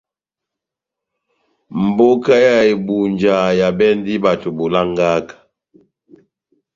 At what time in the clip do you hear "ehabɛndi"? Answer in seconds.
3.59-4.13